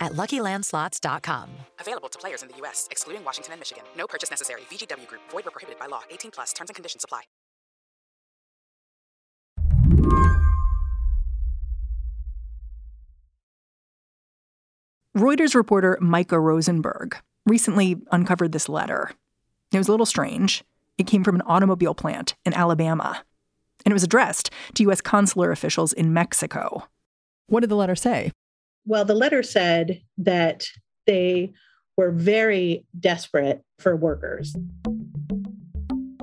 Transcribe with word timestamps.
at 0.00 0.12
LuckyLandSlots.com. 0.12 1.50
Available 1.80 2.08
to 2.08 2.18
players 2.18 2.42
in 2.42 2.48
the 2.48 2.56
U.S., 2.58 2.88
excluding 2.90 3.24
Washington 3.24 3.52
and 3.54 3.60
Michigan. 3.60 3.84
No 3.96 4.06
purchase 4.06 4.30
necessary. 4.30 4.62
VGW 4.70 5.06
Group. 5.06 5.22
Void 5.30 5.44
where 5.44 5.52
prohibited 5.52 5.78
by 5.78 5.86
law. 5.86 6.02
18 6.10 6.30
plus. 6.30 6.52
Terms 6.52 6.70
and 6.70 6.74
conditions 6.74 7.04
apply. 7.04 7.22
Reuters 15.16 15.54
reporter 15.54 15.96
Micah 15.98 16.38
Rosenberg 16.38 17.16
recently 17.46 17.96
uncovered 18.12 18.52
this 18.52 18.68
letter. 18.68 19.12
It 19.72 19.78
was 19.78 19.88
a 19.88 19.90
little 19.90 20.04
strange. 20.04 20.62
It 20.98 21.06
came 21.06 21.24
from 21.24 21.36
an 21.36 21.42
automobile 21.46 21.94
plant 21.94 22.34
in 22.44 22.52
Alabama, 22.52 23.22
and 23.86 23.92
it 23.92 23.94
was 23.94 24.02
addressed 24.02 24.50
to 24.74 24.82
U.S. 24.84 25.00
consular 25.00 25.50
officials 25.50 25.94
in 25.94 26.12
Mexico. 26.12 26.86
What 27.46 27.60
did 27.60 27.70
the 27.70 27.76
letter 27.76 27.96
say? 27.96 28.32
Well, 28.86 29.04
the 29.04 29.14
letter 29.14 29.42
said 29.42 30.00
that 30.18 30.66
they 31.06 31.52
were 31.96 32.12
very 32.12 32.84
desperate 32.98 33.62
for 33.78 33.96
workers. 33.96 34.54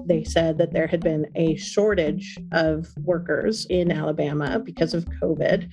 They 0.05 0.23
said 0.23 0.57
that 0.57 0.73
there 0.73 0.87
had 0.87 1.01
been 1.01 1.27
a 1.35 1.55
shortage 1.55 2.37
of 2.51 2.87
workers 3.03 3.65
in 3.69 3.91
Alabama 3.91 4.59
because 4.59 4.93
of 4.93 5.05
COVID 5.21 5.69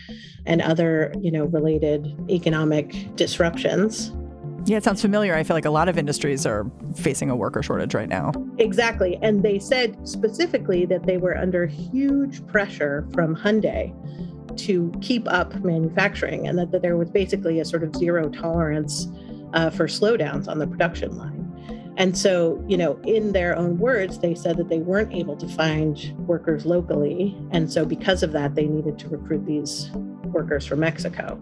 and 0.47 0.63
other, 0.63 1.13
you 1.21 1.31
know, 1.31 1.45
related 1.45 2.17
economic 2.29 3.15
disruptions. 3.17 4.13
Yeah, 4.67 4.77
it 4.77 4.85
sounds 4.85 5.01
familiar. 5.01 5.35
I 5.35 5.43
feel 5.43 5.57
like 5.57 5.65
a 5.65 5.71
lot 5.71 5.89
of 5.89 5.97
industries 5.97 6.45
are 6.45 6.71
facing 6.95 7.31
a 7.31 7.37
worker 7.37 7.63
shortage 7.63 7.95
right 7.95 8.09
now. 8.09 8.33
Exactly. 8.59 9.19
And 9.23 9.43
they 9.43 9.59
said 9.59 9.97
specifically 10.07 10.87
that 10.87 11.07
they 11.07 11.17
were 11.17 11.37
under 11.37 11.67
huge 11.67 12.47
pressure 12.47 13.09
from 13.13 13.35
Hyundai 13.35 13.95
to 14.59 14.93
keep 15.01 15.27
up 15.29 15.55
manufacturing 15.65 16.47
and 16.47 16.59
that, 16.59 16.71
that 16.73 16.83
there 16.83 16.97
was 16.97 17.11
basically 17.11 17.61
a 17.61 17.65
sort 17.65 17.83
of 17.83 17.95
zero 17.97 18.29
tolerance 18.29 19.09
uh, 19.53 19.71
for 19.71 19.87
slowdowns 19.87 20.49
on 20.49 20.59
the 20.59 20.67
production 20.67 21.17
line. 21.17 21.47
And 21.97 22.17
so, 22.17 22.65
you 22.67 22.79
know, 22.79 22.99
in 23.05 23.33
their 23.33 23.55
own 23.57 23.79
words, 23.79 24.21
they 24.21 24.35
said 24.35 24.57
that 24.57 24.69
they 24.69 24.79
weren't 24.79 25.13
able 25.13 25.37
to 25.37 25.47
find 25.49 26.15
workers 26.27 26.65
locally. 26.65 27.37
And 27.51 27.71
so, 27.71 27.85
because 27.85 28.23
of 28.23 28.33
that, 28.33 28.55
they 28.55 28.67
needed 28.67 28.99
to 29.01 29.09
recruit 29.09 29.45
these 29.45 29.91
workers 30.25 30.65
from 30.65 30.81
Mexico. 30.81 31.39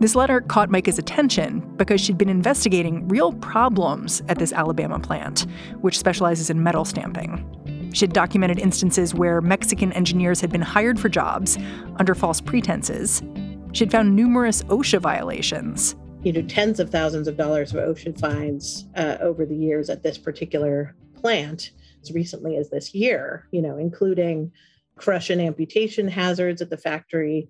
This 0.00 0.16
letter 0.16 0.40
caught 0.40 0.70
Micah's 0.70 0.98
attention 0.98 1.60
because 1.76 2.00
she'd 2.00 2.18
been 2.18 2.28
investigating 2.28 3.06
real 3.06 3.32
problems 3.34 4.20
at 4.28 4.40
this 4.40 4.52
Alabama 4.52 4.98
plant, 4.98 5.46
which 5.82 5.96
specializes 5.96 6.50
in 6.50 6.60
metal 6.60 6.84
stamping. 6.84 7.48
She'd 7.92 8.12
documented 8.12 8.58
instances 8.58 9.14
where 9.14 9.40
Mexican 9.40 9.92
engineers 9.92 10.40
had 10.40 10.50
been 10.50 10.62
hired 10.62 10.98
for 10.98 11.08
jobs 11.08 11.58
under 11.96 12.14
false 12.14 12.40
pretenses. 12.40 13.22
She 13.72 13.84
had 13.84 13.92
found 13.92 14.16
numerous 14.16 14.62
OSHA 14.64 15.00
violations 15.00 15.96
you 16.22 16.32
know, 16.32 16.42
tens 16.42 16.78
of 16.78 16.90
thousands 16.90 17.26
of 17.26 17.36
dollars 17.36 17.74
of 17.74 17.80
OSHA 17.80 18.18
fines 18.18 18.86
uh, 18.96 19.16
over 19.20 19.44
the 19.44 19.56
years 19.56 19.90
at 19.90 20.02
this 20.02 20.18
particular 20.18 20.94
plant 21.14 21.72
as 22.02 22.12
recently 22.12 22.56
as 22.56 22.70
this 22.70 22.94
year, 22.94 23.48
you 23.50 23.60
know, 23.60 23.76
including 23.76 24.52
crush 24.96 25.30
and 25.30 25.40
amputation 25.40 26.08
hazards 26.08 26.62
at 26.62 26.70
the 26.70 26.76
factory. 26.76 27.48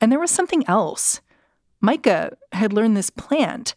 And 0.00 0.10
there 0.10 0.18
was 0.18 0.30
something 0.30 0.64
else. 0.66 1.20
Micah 1.80 2.36
had 2.52 2.72
learned 2.72 2.96
this 2.96 3.10
plant 3.10 3.74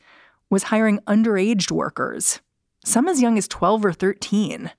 was 0.50 0.64
hiring 0.64 1.00
underage 1.08 1.70
workers, 1.72 2.42
some 2.84 3.08
as 3.08 3.22
young 3.22 3.38
as 3.38 3.48
12 3.48 3.86
or 3.86 3.94
13. 3.94 4.72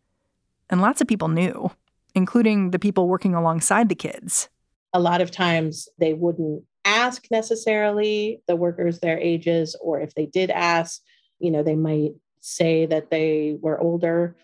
And 0.68 0.80
lots 0.80 1.00
of 1.00 1.06
people 1.06 1.28
knew, 1.28 1.70
including 2.14 2.70
the 2.70 2.78
people 2.78 3.08
working 3.08 3.34
alongside 3.34 3.88
the 3.88 3.94
kids. 3.94 4.48
A 4.92 5.00
lot 5.00 5.20
of 5.20 5.30
times 5.30 5.88
they 5.98 6.12
wouldn't 6.12 6.64
ask 6.84 7.26
necessarily 7.30 8.40
the 8.46 8.56
workers 8.56 9.00
their 9.00 9.18
ages, 9.18 9.76
or 9.80 10.00
if 10.00 10.14
they 10.14 10.26
did 10.26 10.50
ask, 10.50 11.02
you 11.38 11.50
know, 11.50 11.62
they 11.62 11.76
might 11.76 12.12
say 12.40 12.86
that 12.86 13.10
they 13.10 13.58
were 13.60 13.80
older. 13.80 14.36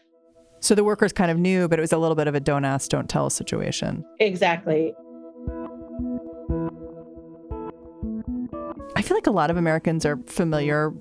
So 0.60 0.74
the 0.74 0.84
workers 0.84 1.12
kind 1.12 1.30
of 1.30 1.38
knew, 1.38 1.68
but 1.68 1.78
it 1.78 1.82
was 1.82 1.92
a 1.92 1.98
little 1.98 2.14
bit 2.14 2.26
of 2.28 2.34
a 2.34 2.40
don't 2.40 2.64
ask, 2.64 2.90
don't 2.90 3.08
tell 3.08 3.30
situation. 3.30 4.04
Exactly. 4.20 4.94
I 8.94 9.02
feel 9.02 9.16
like 9.16 9.26
a 9.26 9.32
lot 9.32 9.50
of 9.50 9.56
Americans 9.56 10.04
are 10.04 10.18
familiar 10.26 10.92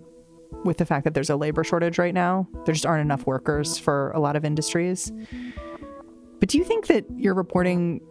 with 0.64 0.78
the 0.78 0.86
fact 0.86 1.04
that 1.04 1.14
there's 1.14 1.30
a 1.30 1.36
labor 1.36 1.64
shortage 1.64 1.98
right 1.98 2.14
now. 2.14 2.48
There 2.66 2.74
just 2.74 2.86
aren't 2.86 3.02
enough 3.02 3.26
workers 3.26 3.78
for 3.78 4.12
a 4.12 4.20
lot 4.20 4.36
of 4.36 4.46
industries. 4.46 5.12
But 6.40 6.50
do 6.50 6.58
you 6.58 6.64
think 6.64 6.88
that 6.88 7.06
your 7.18 7.34
reporting 7.34 8.02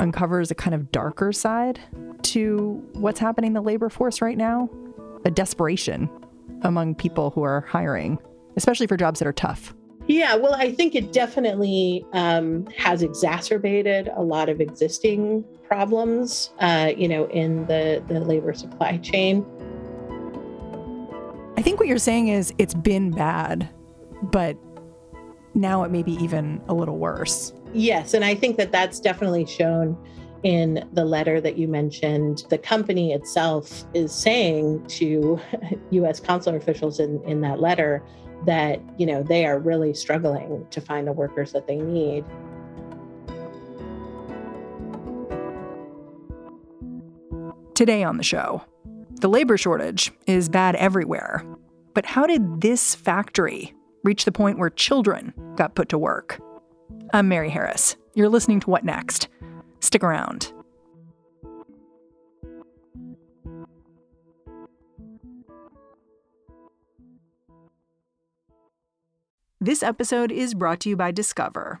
uncovers 0.00 0.50
a 0.50 0.54
kind 0.54 0.74
of 0.74 0.90
darker 0.90 1.32
side 1.32 1.80
to 2.22 2.82
what's 2.94 3.20
happening 3.20 3.48
in 3.48 3.54
the 3.54 3.62
labor 3.62 3.88
force 3.88 4.20
right 4.20 4.36
now 4.36 4.68
a 5.24 5.30
desperation 5.30 6.10
among 6.62 6.94
people 6.94 7.30
who 7.30 7.42
are 7.42 7.62
hiring, 7.62 8.18
especially 8.56 8.86
for 8.86 8.96
jobs 8.96 9.18
that 9.20 9.28
are 9.28 9.32
tough. 9.32 9.74
Yeah, 10.06 10.36
well, 10.36 10.54
I 10.54 10.70
think 10.70 10.94
it 10.94 11.12
definitely 11.12 12.04
um, 12.12 12.66
has 12.76 13.02
exacerbated 13.02 14.10
a 14.14 14.22
lot 14.22 14.50
of 14.50 14.60
existing 14.60 15.44
problems, 15.66 16.50
uh, 16.58 16.92
you 16.94 17.08
know, 17.08 17.26
in 17.30 17.66
the, 17.66 18.04
the 18.06 18.20
labor 18.20 18.52
supply 18.52 18.98
chain. 18.98 19.46
I 21.56 21.62
think 21.62 21.78
what 21.78 21.88
you're 21.88 21.98
saying 21.98 22.28
is 22.28 22.52
it's 22.58 22.74
been 22.74 23.10
bad, 23.10 23.68
but 24.22 24.56
now 25.54 25.84
it 25.84 25.90
may 25.90 26.02
be 26.02 26.12
even 26.14 26.60
a 26.68 26.74
little 26.74 26.98
worse. 26.98 27.52
Yes, 27.72 28.14
and 28.14 28.24
I 28.24 28.34
think 28.34 28.56
that 28.56 28.72
that's 28.72 28.98
definitely 28.98 29.46
shown 29.46 29.96
in 30.42 30.86
the 30.92 31.04
letter 31.04 31.40
that 31.40 31.56
you 31.56 31.66
mentioned, 31.66 32.44
the 32.50 32.58
company 32.58 33.12
itself 33.12 33.84
is 33.94 34.12
saying 34.12 34.84
to 34.88 35.40
US 35.90 36.20
consular 36.20 36.58
officials 36.58 37.00
in, 37.00 37.22
in 37.24 37.40
that 37.40 37.60
letter 37.60 38.02
that, 38.44 38.80
you 38.98 39.06
know, 39.06 39.22
they 39.22 39.46
are 39.46 39.58
really 39.58 39.94
struggling 39.94 40.66
to 40.70 40.80
find 40.80 41.06
the 41.06 41.12
workers 41.12 41.52
that 41.52 41.66
they 41.66 41.76
need. 41.76 42.24
Today 47.74 48.04
on 48.04 48.18
the 48.18 48.22
show, 48.22 48.62
the 49.24 49.28
labor 49.30 49.56
shortage 49.56 50.12
is 50.26 50.50
bad 50.50 50.76
everywhere. 50.76 51.42
But 51.94 52.04
how 52.04 52.26
did 52.26 52.60
this 52.60 52.94
factory 52.94 53.72
reach 54.02 54.26
the 54.26 54.32
point 54.32 54.58
where 54.58 54.68
children 54.68 55.32
got 55.56 55.74
put 55.74 55.88
to 55.88 55.98
work? 55.98 56.38
I'm 57.14 57.26
Mary 57.26 57.48
Harris. 57.48 57.96
You're 58.12 58.28
listening 58.28 58.60
to 58.60 58.68
What 58.68 58.84
Next? 58.84 59.28
Stick 59.80 60.04
around. 60.04 60.52
This 69.58 69.82
episode 69.82 70.32
is 70.32 70.52
brought 70.52 70.80
to 70.80 70.90
you 70.90 70.96
by 70.96 71.12
Discover. 71.12 71.80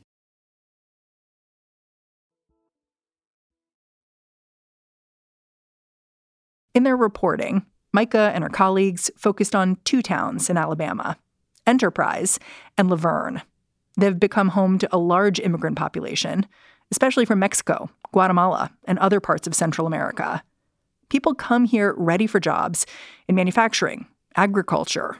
In 6.73 6.83
their 6.83 6.95
reporting, 6.97 7.65
Micah 7.93 8.31
and 8.33 8.43
her 8.43 8.49
colleagues 8.49 9.11
focused 9.17 9.55
on 9.55 9.77
two 9.83 10.01
towns 10.01 10.49
in 10.49 10.57
Alabama 10.57 11.17
Enterprise 11.67 12.39
and 12.77 12.89
Luverne. 12.89 13.41
They've 13.97 14.19
become 14.19 14.49
home 14.49 14.79
to 14.79 14.89
a 14.91 14.97
large 14.97 15.39
immigrant 15.39 15.77
population, 15.77 16.47
especially 16.91 17.25
from 17.25 17.39
Mexico, 17.39 17.89
Guatemala, 18.13 18.71
and 18.85 18.97
other 18.99 19.19
parts 19.19 19.47
of 19.47 19.55
Central 19.55 19.85
America. 19.85 20.43
People 21.09 21.35
come 21.35 21.65
here 21.65 21.93
ready 21.97 22.25
for 22.25 22.39
jobs 22.39 22.85
in 23.27 23.35
manufacturing, 23.35 24.07
agriculture. 24.35 25.17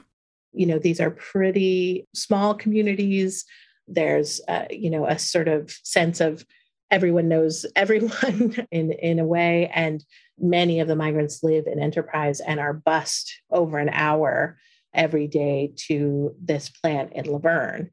You 0.54 0.66
know, 0.66 0.78
these 0.78 1.00
are 1.00 1.10
pretty 1.10 2.08
small 2.14 2.54
communities. 2.54 3.44
There's, 3.86 4.40
uh, 4.48 4.64
you 4.70 4.90
know, 4.90 5.06
a 5.06 5.18
sort 5.18 5.48
of 5.48 5.70
sense 5.82 6.20
of 6.20 6.46
everyone 6.90 7.28
knows 7.28 7.66
everyone 7.76 8.66
in, 8.70 8.92
in 8.92 9.18
a 9.18 9.26
way. 9.26 9.70
And 9.74 10.04
many 10.42 10.80
of 10.80 10.88
the 10.88 10.96
migrants 10.96 11.42
live 11.42 11.66
in 11.66 11.78
enterprise 11.78 12.40
and 12.40 12.60
are 12.60 12.74
bused 12.74 13.32
over 13.50 13.78
an 13.78 13.88
hour 13.90 14.58
every 14.92 15.28
day 15.28 15.72
to 15.76 16.34
this 16.42 16.68
plant 16.68 17.12
in 17.14 17.24
Luverne. 17.24 17.90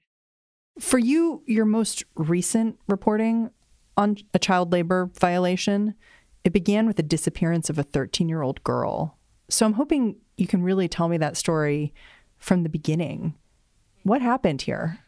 For 0.79 0.97
you, 0.97 1.43
your 1.45 1.65
most 1.65 2.03
recent 2.15 2.77
reporting 2.87 3.51
on 3.95 4.17
a 4.33 4.39
child 4.39 4.71
labor 4.71 5.11
violation, 5.19 5.93
it 6.43 6.53
began 6.53 6.87
with 6.87 6.95
the 6.95 7.03
disappearance 7.03 7.69
of 7.69 7.77
a 7.77 7.83
13 7.83 8.27
year 8.27 8.41
old 8.41 8.63
girl. 8.63 9.17
So 9.49 9.65
I'm 9.65 9.73
hoping 9.73 10.17
you 10.37 10.47
can 10.47 10.63
really 10.63 10.87
tell 10.87 11.09
me 11.09 11.17
that 11.17 11.37
story 11.37 11.93
from 12.37 12.63
the 12.63 12.69
beginning. 12.69 13.35
What 14.03 14.21
happened 14.21 14.61
here? 14.61 14.99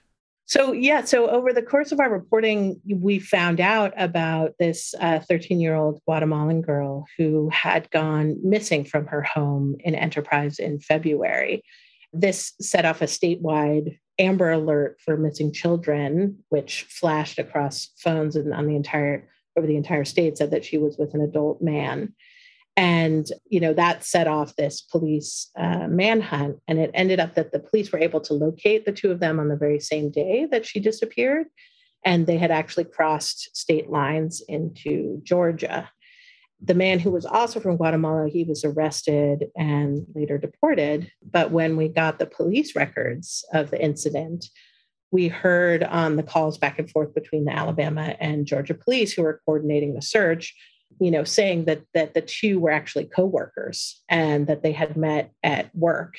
So, 0.52 0.74
yeah, 0.74 1.06
so 1.06 1.30
over 1.30 1.54
the 1.54 1.62
course 1.62 1.94
of 1.94 2.02
our 2.02 2.10
reporting, 2.10 2.82
we 2.86 3.20
found 3.20 3.62
out 3.62 3.94
about 3.96 4.52
this 4.60 4.94
13 5.00 5.30
uh, 5.58 5.62
year 5.62 5.76
old 5.76 6.02
Guatemalan 6.06 6.62
girl 6.62 7.06
who 7.18 7.50
had 7.54 7.90
gone 7.90 8.36
missing 8.44 8.84
from 8.84 9.06
her 9.08 9.22
home 9.22 9.78
in 9.80 9.96
Enterprise 9.96 10.60
in 10.60 10.82
February. 10.82 11.64
This 12.12 12.52
set 12.60 12.84
off 12.84 13.02
a 13.02 13.06
statewide 13.06 13.98
Amber 14.20 14.52
Alert 14.52 15.00
for 15.00 15.16
missing 15.16 15.54
children, 15.54 16.40
which 16.50 16.84
flashed 16.84 17.40
across 17.40 17.90
phones 18.00 18.36
and 18.36 18.54
on 18.54 18.68
the 18.68 18.76
entire 18.76 19.30
over 19.58 19.66
the 19.66 19.78
entire 19.78 20.04
state, 20.04 20.38
said 20.38 20.52
that 20.52 20.66
she 20.66 20.78
was 20.78 20.98
with 20.98 21.14
an 21.14 21.22
adult 21.22 21.62
man. 21.62 22.14
And, 22.82 23.28
you 23.48 23.60
know, 23.60 23.76
that 23.76 24.04
set 24.04 24.28
off 24.28 24.56
this 24.56 24.82
police 24.82 25.52
uh, 25.56 25.88
manhunt. 25.88 26.58
And 26.68 26.80
it 26.80 26.90
ended 26.96 27.20
up 27.20 27.36
that 27.36 27.52
the 27.52 27.60
police 27.60 27.92
were 27.92 28.00
able 28.00 28.22
to 28.22 28.34
locate 28.34 28.86
the 28.86 28.92
two 28.92 29.12
of 29.12 29.20
them 29.20 29.40
on 29.40 29.50
the 29.50 29.56
very 29.56 29.80
same 29.80 30.10
day 30.10 30.48
that 30.50 30.66
she 30.66 30.80
disappeared. 30.80 31.46
And 32.04 32.26
they 32.26 32.40
had 32.40 32.50
actually 32.50 32.86
crossed 32.86 33.56
state 33.56 33.92
lines 33.92 34.42
into 34.50 35.22
Georgia. 35.22 35.92
The 36.60 36.74
man 36.74 36.98
who 36.98 37.12
was 37.12 37.24
also 37.24 37.60
from 37.60 37.78
Guatemala, 37.78 38.30
he 38.30 38.46
was 38.46 38.66
arrested 38.66 39.50
and 39.56 40.08
later 40.16 40.40
deported. 40.40 41.12
But 41.24 41.52
when 41.52 41.78
we 41.78 41.88
got 41.88 42.18
the 42.18 42.26
police 42.26 42.76
records 42.76 43.46
of 43.54 43.70
the 43.70 43.80
incident, 43.80 44.48
we 45.12 45.28
heard 45.28 45.84
on 45.84 46.16
the 46.16 46.24
calls 46.24 46.58
back 46.58 46.80
and 46.80 46.90
forth 46.90 47.14
between 47.14 47.46
the 47.46 47.56
Alabama 47.56 48.16
and 48.20 48.48
Georgia 48.48 48.74
police 48.74 49.14
who 49.14 49.22
were 49.22 49.40
coordinating 49.46 49.94
the 49.94 50.02
search 50.02 50.56
you 51.00 51.12
know, 51.12 51.24
saying 51.24 51.66
that 51.66 51.82
that 51.94 52.14
the 52.14 52.22
two 52.22 52.60
were 52.60 52.72
actually 52.72 53.06
co-workers 53.06 54.02
and 54.10 54.48
that 54.48 54.64
they 54.64 54.72
had 54.72 54.98
met 54.98 55.32
at 55.44 55.74
work. 55.76 56.16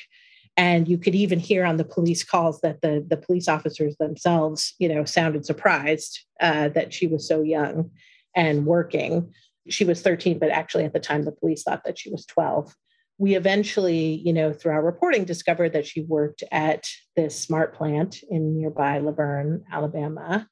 And 0.55 0.87
you 0.87 0.97
could 0.97 1.15
even 1.15 1.39
hear 1.39 1.65
on 1.65 1.77
the 1.77 1.83
police 1.83 2.23
calls 2.23 2.61
that 2.61 2.81
the 2.81 3.05
the 3.07 3.17
police 3.17 3.47
officers 3.47 3.95
themselves, 3.97 4.73
you 4.79 4.87
know, 4.87 5.05
sounded 5.05 5.45
surprised 5.45 6.19
uh, 6.39 6.69
that 6.69 6.93
she 6.93 7.07
was 7.07 7.27
so 7.27 7.41
young 7.41 7.91
and 8.35 8.65
working. 8.65 9.33
She 9.69 9.85
was 9.85 10.01
13, 10.01 10.39
but 10.39 10.49
actually 10.49 10.83
at 10.85 10.93
the 10.93 10.99
time 10.99 11.23
the 11.23 11.31
police 11.31 11.63
thought 11.63 11.83
that 11.85 11.97
she 11.97 12.09
was 12.09 12.25
12. 12.25 12.75
We 13.17 13.35
eventually, 13.35 14.21
you 14.25 14.33
know, 14.33 14.51
through 14.51 14.73
our 14.73 14.83
reporting, 14.83 15.23
discovered 15.23 15.73
that 15.73 15.85
she 15.85 16.01
worked 16.01 16.43
at 16.51 16.89
this 17.15 17.39
smart 17.39 17.75
plant 17.75 18.17
in 18.29 18.57
nearby 18.57 18.99
Luverne, 18.99 19.63
Alabama. 19.71 20.47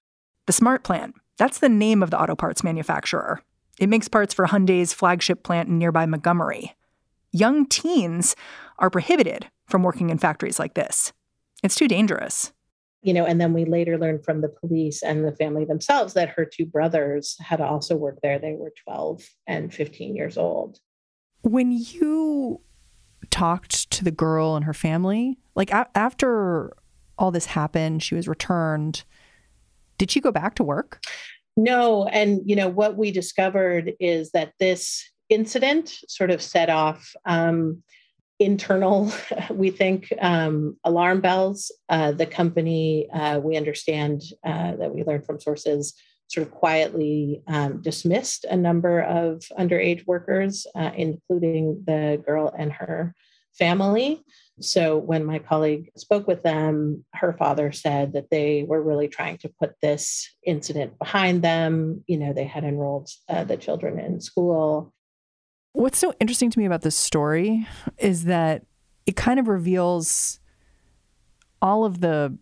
The 0.48 0.54
smart 0.54 0.84
plant. 0.84 1.16
That's 1.38 1.60
the 1.60 1.70
name 1.70 2.04
of 2.04 2.12
the 2.12 2.22
auto 2.22 2.36
parts 2.36 2.64
manufacturer. 2.64 3.42
It 3.82 3.90
makes 3.90 4.08
parts 4.08 4.32
for 4.32 4.46
Hyundai's 4.46 4.94
flagship 4.94 5.42
plant 5.42 5.68
in 5.68 5.80
nearby 5.80 6.06
Montgomery. 6.06 6.76
Young 7.32 7.66
teens 7.66 8.36
are 8.78 8.92
prohibited 8.92 9.50
from 9.66 9.82
working 9.82 10.12
in 10.12 10.20
factories 10.20 10.60
like 10.60 10.76
this. 10.76 11.12
It's 11.64 11.74
too 11.74 11.88
dangerous. 11.88 12.54
You 13.02 13.16
know, 13.16 13.26
and 13.26 13.42
then 13.42 13.54
we 13.54 13.66
later 13.66 13.98
learned 13.98 14.24
from 14.24 14.42
the 14.42 14.50
police 14.50 15.02
and 15.02 15.26
the 15.26 15.32
family 15.32 15.66
themselves 15.66 16.14
that 16.14 16.30
her 16.30 16.46
two 16.46 16.68
brothers 16.68 17.36
had 17.40 17.60
also 17.60 17.96
worked 17.96 18.22
there. 18.22 18.38
They 18.38 18.54
were 18.54 18.72
12 18.86 19.28
and 19.48 19.74
15 19.74 20.16
years 20.16 20.38
old. 20.38 20.78
When 21.42 21.72
you 21.72 22.62
talked 23.32 23.90
to 23.90 24.04
the 24.04 24.12
girl 24.12 24.56
and 24.56 24.66
her 24.66 24.76
family, 24.76 25.40
like 25.56 25.72
a- 25.72 25.90
after 25.96 26.78
all 27.18 27.32
this 27.32 27.48
happened, 27.48 28.04
she 28.04 28.14
was 28.14 28.28
returned. 28.28 29.06
Did 29.98 30.12
she 30.12 30.22
go 30.22 30.32
back 30.32 30.54
to 30.56 30.64
work? 30.64 31.04
No, 31.58 32.06
and 32.08 32.42
you 32.46 32.56
know 32.56 32.70
what 32.70 32.98
we 32.98 33.12
discovered 33.12 33.94
is 34.00 34.32
that 34.32 34.54
this 34.60 35.04
incident 35.30 35.90
sort 36.08 36.32
of 36.32 36.42
set 36.42 36.70
off 36.70 37.14
um, 37.26 37.84
internal, 38.40 39.12
we 39.52 39.70
think, 39.70 40.12
um, 40.20 40.78
alarm 40.84 41.22
bells. 41.22 41.72
Uh, 41.90 42.12
the 42.12 42.26
company, 42.26 43.10
uh, 43.12 43.40
we 43.40 43.56
understand 43.56 44.22
uh, 44.46 44.76
that 44.76 44.94
we 44.94 45.04
learned 45.04 45.26
from 45.26 45.40
sources, 45.40 45.94
sort 46.28 46.48
of 46.48 46.54
quietly 46.54 47.42
um, 47.48 47.82
dismissed 47.82 48.46
a 48.46 48.56
number 48.56 49.02
of 49.02 49.44
underage 49.60 50.06
workers, 50.08 50.66
uh, 50.76 50.92
including 50.96 51.84
the 51.86 52.22
girl 52.26 52.54
and 52.58 52.72
her 52.72 53.14
family. 53.58 54.24
So 54.60 54.98
when 54.98 55.26
my 55.26 55.40
colleague 55.40 55.92
spoke 55.98 56.28
with 56.28 56.44
them, 56.44 57.04
her 57.14 57.34
father 57.34 57.72
said 57.72 58.14
that 58.14 58.30
they 58.30 58.64
were 58.68 58.82
really 58.82 59.08
trying 59.08 59.38
to 59.40 59.50
put 59.50 59.74
this 59.82 60.30
incident 60.46 60.98
behind 61.00 61.42
them. 61.42 62.04
You 62.08 62.18
know, 62.18 62.34
they 62.34 62.46
had 62.46 62.64
enrolled 62.64 63.10
uh, 63.28 63.44
the 63.44 63.58
children 63.58 64.00
in 64.00 64.22
school. 64.22 64.94
What's 65.74 65.98
so 65.98 66.14
interesting 66.20 66.52
to 66.52 66.60
me 66.60 66.66
about 66.66 66.82
this 66.82 66.98
story 66.98 67.68
is 67.98 68.26
that 68.26 68.66
it 69.06 69.16
kind 69.16 69.40
of 69.40 69.48
reveals 69.48 70.40
all 71.62 71.86
of 71.86 72.02
the 72.02 72.38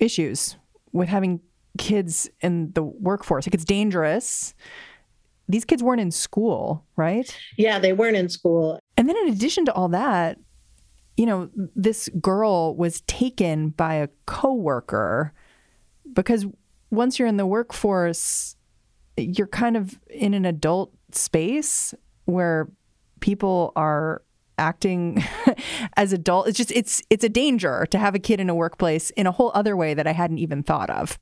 issues 0.00 0.56
with 0.92 1.08
having 1.08 1.40
kids 1.78 2.30
in 2.40 2.72
the 2.72 2.82
workforce. 2.82 3.46
Like 3.46 3.54
it's 3.54 3.64
dangerous. 3.64 4.54
These 5.48 5.64
kids 5.64 5.82
weren't 5.82 6.00
in 6.00 6.10
school, 6.10 6.84
right? 6.96 7.36
Yeah, 7.58 7.78
they 7.78 7.92
weren't 7.92 8.16
in 8.16 8.28
school. 8.28 8.78
And 8.96 9.08
then 9.08 9.16
in 9.16 9.28
addition 9.28 9.64
to 9.66 9.72
all 9.72 9.88
that, 9.88 10.38
you 11.16 11.26
know, 11.26 11.48
this 11.54 12.08
girl 12.20 12.74
was 12.76 13.02
taken 13.02 13.70
by 13.70 13.94
a 13.94 14.08
coworker 14.26 15.32
because 16.12 16.46
once 16.90 17.18
you're 17.18 17.28
in 17.28 17.36
the 17.36 17.46
workforce, 17.46 18.56
you're 19.16 19.46
kind 19.46 19.76
of 19.76 19.98
in 20.08 20.34
an 20.34 20.44
adult 20.44 20.92
space 21.12 21.94
where 22.24 22.68
people 23.20 23.72
are 23.76 24.22
acting 24.58 25.22
as 25.96 26.12
adult 26.12 26.46
it's 26.46 26.56
just 26.56 26.70
it's 26.70 27.02
it's 27.10 27.24
a 27.24 27.28
danger 27.28 27.86
to 27.90 27.98
have 27.98 28.14
a 28.14 28.20
kid 28.20 28.38
in 28.38 28.48
a 28.48 28.54
workplace 28.54 29.10
in 29.10 29.26
a 29.26 29.32
whole 29.32 29.50
other 29.52 29.76
way 29.76 29.94
that 29.94 30.06
I 30.06 30.12
hadn't 30.12 30.38
even 30.38 30.62
thought 30.62 30.90
of. 30.90 31.18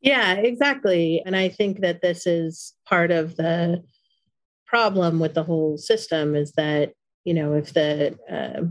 Yeah, 0.00 0.34
exactly. 0.34 1.22
And 1.24 1.36
I 1.36 1.48
think 1.48 1.80
that 1.80 2.02
this 2.02 2.26
is 2.26 2.74
part 2.86 3.12
of 3.12 3.36
the 3.36 3.82
problem 4.72 5.20
with 5.20 5.34
the 5.34 5.42
whole 5.42 5.76
system 5.76 6.34
is 6.34 6.52
that, 6.52 6.92
you 7.24 7.34
know, 7.34 7.52
if 7.52 7.74
the 7.74 8.16
uh, 8.30 8.62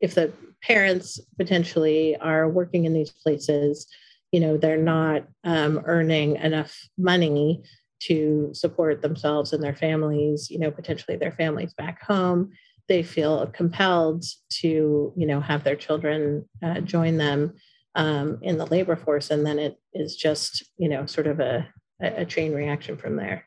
if 0.00 0.14
the 0.14 0.32
parents 0.62 1.18
potentially 1.38 2.16
are 2.16 2.48
working 2.48 2.84
in 2.84 2.92
these 2.92 3.10
places, 3.10 3.86
you 4.32 4.40
know, 4.40 4.56
they're 4.56 4.76
not 4.76 5.26
um, 5.44 5.82
earning 5.86 6.36
enough 6.36 6.78
money 6.96 7.62
to 8.00 8.50
support 8.52 9.02
themselves 9.02 9.52
and 9.52 9.62
their 9.62 9.74
families, 9.74 10.48
you 10.50 10.58
know, 10.58 10.70
potentially 10.70 11.16
their 11.16 11.32
families 11.32 11.74
back 11.74 12.02
home. 12.02 12.50
They 12.88 13.02
feel 13.02 13.46
compelled 13.48 14.24
to, 14.60 15.12
you 15.16 15.26
know, 15.26 15.40
have 15.40 15.64
their 15.64 15.76
children 15.76 16.48
uh, 16.62 16.80
join 16.80 17.18
them 17.18 17.54
um, 17.94 18.38
in 18.42 18.56
the 18.56 18.66
labor 18.66 18.96
force. 18.96 19.30
And 19.30 19.44
then 19.44 19.58
it 19.58 19.78
is 19.92 20.16
just, 20.16 20.64
you 20.78 20.88
know, 20.88 21.06
sort 21.06 21.26
of 21.26 21.40
a, 21.40 21.68
a 22.00 22.24
chain 22.24 22.52
reaction 22.54 22.96
from 22.96 23.16
there. 23.16 23.46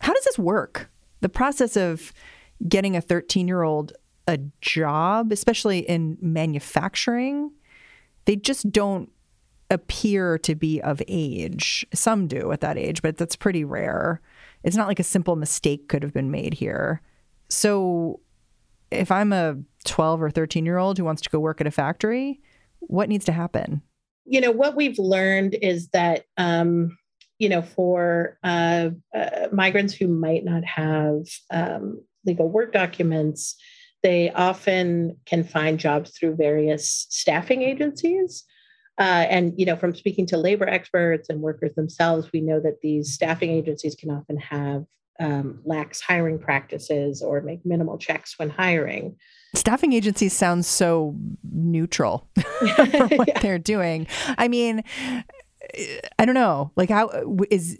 How 0.00 0.12
does 0.12 0.24
this 0.24 0.38
work? 0.38 0.90
The 1.20 1.28
process 1.28 1.76
of 1.76 2.12
getting 2.68 2.96
a 2.96 3.00
13 3.00 3.48
year 3.48 3.62
old 3.62 3.92
a 4.26 4.38
job, 4.60 5.32
especially 5.32 5.78
in 5.80 6.18
manufacturing, 6.20 7.50
they 8.26 8.36
just 8.36 8.70
don't 8.70 9.10
appear 9.70 10.38
to 10.38 10.54
be 10.54 10.80
of 10.82 11.02
age. 11.08 11.86
Some 11.94 12.26
do 12.26 12.52
at 12.52 12.60
that 12.60 12.78
age, 12.78 13.02
but 13.02 13.16
that's 13.16 13.36
pretty 13.36 13.64
rare. 13.64 14.20
It's 14.64 14.76
not 14.76 14.88
like 14.88 15.00
a 15.00 15.04
simple 15.04 15.36
mistake 15.36 15.88
could 15.88 16.02
have 16.02 16.12
been 16.12 16.30
made 16.30 16.54
here. 16.54 17.00
So 17.48 18.20
if 18.90 19.10
I'm 19.10 19.32
a 19.32 19.56
12 19.84 20.22
or 20.22 20.30
13 20.30 20.66
year 20.66 20.78
old 20.78 20.98
who 20.98 21.04
wants 21.04 21.22
to 21.22 21.30
go 21.30 21.40
work 21.40 21.60
at 21.60 21.66
a 21.66 21.70
factory, 21.70 22.40
what 22.80 23.08
needs 23.08 23.24
to 23.26 23.32
happen? 23.32 23.82
You 24.24 24.40
know, 24.40 24.50
what 24.50 24.76
we've 24.76 24.98
learned 24.98 25.56
is 25.62 25.88
that, 25.88 26.26
um, 26.36 26.98
you 27.38 27.48
know, 27.48 27.62
for 27.62 28.38
uh, 28.42 28.90
uh, 29.14 29.48
migrants 29.52 29.94
who 29.94 30.08
might 30.08 30.44
not 30.44 30.64
have 30.64 31.22
um, 31.50 32.02
legal 32.24 32.48
work 32.48 32.72
documents, 32.72 33.56
they 34.02 34.30
often 34.30 35.16
can 35.26 35.44
find 35.44 35.78
jobs 35.78 36.10
through 36.10 36.36
various 36.36 37.06
staffing 37.10 37.62
agencies. 37.62 38.44
Uh, 38.98 39.26
and 39.30 39.52
you 39.56 39.64
know, 39.64 39.76
from 39.76 39.94
speaking 39.94 40.26
to 40.26 40.36
labor 40.36 40.68
experts 40.68 41.28
and 41.28 41.40
workers 41.40 41.74
themselves, 41.74 42.30
we 42.32 42.40
know 42.40 42.60
that 42.60 42.80
these 42.82 43.12
staffing 43.12 43.50
agencies 43.50 43.94
can 43.94 44.10
often 44.10 44.36
have 44.36 44.84
um, 45.20 45.60
lax 45.64 46.00
hiring 46.00 46.38
practices 46.38 47.22
or 47.22 47.40
make 47.40 47.64
minimal 47.64 47.98
checks 47.98 48.38
when 48.38 48.50
hiring. 48.50 49.16
Staffing 49.54 49.92
agencies 49.92 50.32
sound 50.32 50.64
so 50.64 51.16
neutral 51.52 52.28
for 52.76 53.06
what 53.08 53.28
yeah. 53.28 53.40
they're 53.40 53.58
doing. 53.58 54.06
I 54.36 54.48
mean, 54.48 54.82
I 56.18 56.24
don't 56.24 56.34
know. 56.34 56.72
Like, 56.76 56.90
how 56.90 57.10
is 57.50 57.78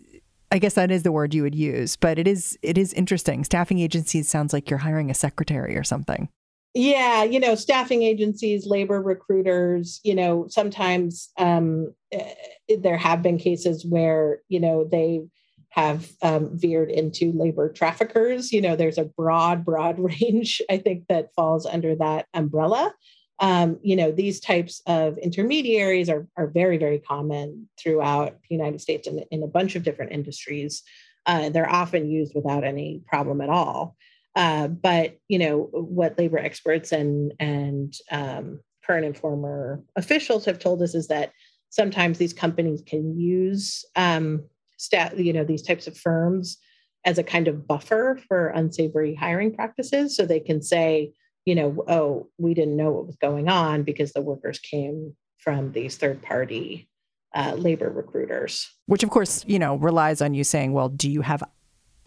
I 0.51 0.59
guess 0.59 0.75
that 0.75 0.91
is 0.91 1.03
the 1.03 1.13
word 1.13 1.35
you 1.35 1.43
would 1.43 1.55
use, 1.55 1.97
but 1.97 2.19
it 2.19 2.27
is 2.27 2.59
it 2.63 2.79
is 2.79 2.93
interesting. 2.95 3.45
Staffing 3.45 3.79
agencies 3.79 4.29
sounds 4.29 4.53
like 4.53 4.71
you're 4.71 4.79
hiring 4.79 5.11
a 5.11 5.15
secretary 5.15 5.77
or 5.77 5.85
something. 5.85 6.29
Yeah, 6.75 7.25
you 7.25 7.41
know, 7.41 7.55
staffing 7.55 8.03
agencies, 8.03 8.67
labor 8.67 9.01
recruiters, 9.01 10.01
you 10.05 10.15
know, 10.15 10.47
sometimes 10.49 11.31
um, 11.39 11.93
eh, 12.13 12.35
there 12.79 12.99
have 12.99 13.23
been 13.23 13.39
cases 13.39 13.85
where, 13.87 14.43
you 14.49 14.61
know, 14.61 14.85
they 14.85 15.23
have 15.71 16.11
um, 16.23 16.51
veered 16.59 16.91
into 16.91 17.33
labor 17.33 17.73
traffickers. 17.73 18.53
You 18.53 18.61
know, 18.61 18.77
there's 18.77 18.99
a 18.99 19.05
broad, 19.05 19.65
broad 19.65 19.99
range, 20.21 20.63
I 20.71 20.79
think, 20.79 21.05
that 21.09 21.35
falls 21.35 21.67
under 21.67 21.97
that 21.97 22.27
umbrella. 22.35 22.95
Um, 23.41 23.79
you 23.83 23.95
know, 23.95 24.11
these 24.11 24.41
types 24.41 24.83
of 24.87 25.17
intermediaries 25.19 26.09
are, 26.09 26.27
are 26.37 26.49
very, 26.49 26.77
very 26.77 26.99
common 26.99 27.69
throughout 27.79 28.33
the 28.49 28.55
United 28.55 28.81
States 28.81 29.07
in, 29.07 29.21
in 29.31 29.43
a 29.43 29.47
bunch 29.47 29.77
of 29.77 29.85
different 29.85 30.13
industries. 30.13 30.83
Uh, 31.27 31.49
they're 31.51 31.71
often 31.71 32.11
used 32.11 32.33
without 32.35 32.65
any 32.65 33.03
problem 33.07 33.41
at 33.41 33.49
all. 33.49 33.97
Uh, 34.35 34.69
but 34.69 35.19
you 35.27 35.39
know 35.39 35.69
what 35.73 36.17
labor 36.19 36.39
experts 36.39 36.93
and 36.93 37.33
and 37.41 37.95
um, 38.13 38.61
current 38.87 39.05
and 39.05 39.17
former 39.17 39.83
officials 39.97 40.45
have 40.45 40.59
told 40.59 40.81
us 40.81 40.95
is 40.95 41.09
that 41.09 41.33
sometimes 41.71 42.19
these 42.19 42.33
companies 42.33 42.83
can 42.87 43.19
use 43.19 43.85
um, 43.97 44.45
stat, 44.79 45.19
you 45.19 45.33
know, 45.33 45.45
these 45.45 45.63
types 45.63 45.87
of 45.87 45.97
firms 45.97 46.57
as 47.05 47.19
a 47.19 47.23
kind 47.23 47.49
of 47.49 47.67
buffer 47.67 48.19
for 48.27 48.49
unsavory 48.49 49.15
hiring 49.15 49.55
practices. 49.55 50.17
So 50.17 50.25
they 50.25 50.41
can 50.41 50.63
say, 50.63 51.13
you 51.49 51.55
know, 51.55 51.83
oh, 51.89 52.29
we 52.37 52.53
didn't 52.53 52.77
know 52.77 52.91
what 52.91 53.07
was 53.07 53.17
going 53.17 53.49
on 53.49 53.83
because 53.83 54.13
the 54.13 54.21
workers 54.21 54.59
came 54.59 55.17
from 55.39 55.73
these 55.73 55.97
third 55.97 56.21
party 56.21 56.91
uh, 57.35 57.55
labor 57.57 57.89
recruiters. 57.89 58.71
Which, 58.85 59.03
of 59.03 59.09
course, 59.09 59.47
you 59.49 59.59
know, 59.59 59.77
relies 59.77 60.21
on 60.21 60.35
you 60.35 60.45
saying, 60.45 60.75
well, 60.75 60.91
do 60.91 61.11
you 61.11 61.23
have 61.23 61.43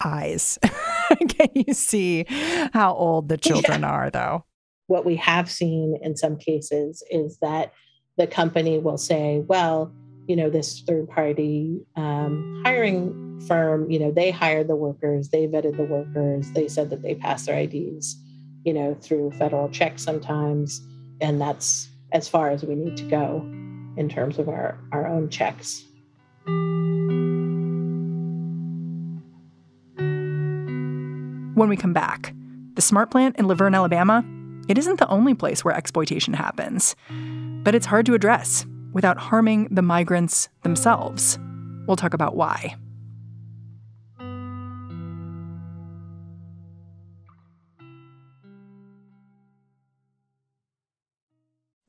eyes? 0.04 0.60
can 1.28 1.48
you 1.56 1.74
see 1.74 2.24
how 2.72 2.94
old 2.94 3.28
the 3.28 3.36
children 3.36 3.80
yeah. 3.80 3.88
are, 3.88 4.10
though? 4.10 4.44
What 4.86 5.04
we 5.04 5.16
have 5.16 5.50
seen 5.50 5.98
in 6.00 6.16
some 6.16 6.36
cases 6.36 7.02
is 7.10 7.38
that 7.42 7.72
the 8.18 8.28
company 8.28 8.78
will 8.78 8.98
say, 8.98 9.40
well, 9.48 9.92
you 10.28 10.36
know 10.36 10.48
this 10.48 10.82
third 10.86 11.08
party 11.08 11.80
um, 11.96 12.62
hiring 12.64 13.40
firm 13.48 13.90
you 13.90 13.98
know 13.98 14.12
they 14.12 14.30
hired 14.30 14.68
the 14.68 14.76
workers 14.76 15.30
they 15.30 15.48
vetted 15.48 15.76
the 15.76 15.82
workers 15.82 16.48
they 16.52 16.68
said 16.68 16.90
that 16.90 17.02
they 17.02 17.12
passed 17.12 17.46
their 17.46 17.56
ids 17.56 18.14
you 18.64 18.72
know 18.72 18.94
through 19.00 19.30
federal 19.32 19.68
checks 19.68 20.02
sometimes 20.02 20.80
and 21.20 21.40
that's 21.40 21.88
as 22.12 22.28
far 22.28 22.50
as 22.50 22.64
we 22.64 22.74
need 22.74 22.96
to 22.96 23.04
go 23.04 23.40
in 23.96 24.08
terms 24.08 24.38
of 24.38 24.48
our, 24.48 24.78
our 24.92 25.06
own 25.06 25.28
checks 25.28 25.84
when 31.54 31.68
we 31.68 31.76
come 31.76 31.92
back 31.92 32.34
the 32.74 32.82
smart 32.82 33.10
plant 33.10 33.36
in 33.38 33.46
Luverne 33.46 33.74
alabama 33.74 34.24
it 34.68 34.78
isn't 34.78 34.98
the 34.98 35.08
only 35.08 35.34
place 35.34 35.64
where 35.64 35.74
exploitation 35.74 36.34
happens 36.34 36.96
but 37.62 37.74
it's 37.74 37.86
hard 37.86 38.06
to 38.06 38.14
address 38.14 38.66
without 38.92 39.18
harming 39.18 39.68
the 39.70 39.82
migrants 39.82 40.48
themselves. 40.62 41.38
We'll 41.86 41.96
talk 41.96 42.14
about 42.14 42.36
why. 42.36 42.76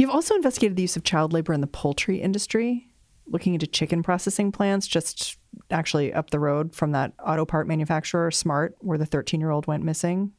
You've 0.00 0.08
also 0.08 0.34
investigated 0.34 0.78
the 0.78 0.82
use 0.82 0.96
of 0.96 1.04
child 1.04 1.34
labor 1.34 1.52
in 1.52 1.60
the 1.60 1.66
poultry 1.66 2.22
industry, 2.22 2.88
looking 3.26 3.52
into 3.52 3.66
chicken 3.66 4.02
processing 4.02 4.50
plants 4.50 4.86
just 4.86 5.36
actually 5.70 6.10
up 6.10 6.30
the 6.30 6.38
road 6.38 6.74
from 6.74 6.92
that 6.92 7.12
auto 7.22 7.44
part 7.44 7.68
manufacturer, 7.68 8.30
Smart, 8.30 8.74
where 8.78 8.96
the 8.96 9.04
13 9.04 9.40
year 9.40 9.50
old 9.50 9.66
went 9.66 9.84
missing. 9.84 10.32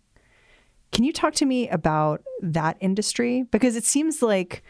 Can 0.92 1.04
you 1.04 1.14
talk 1.14 1.36
to 1.36 1.46
me 1.46 1.70
about 1.70 2.24
that 2.42 2.76
industry? 2.80 3.44
Because 3.52 3.76
it 3.76 3.84
seems 3.84 4.24
like 4.24 4.64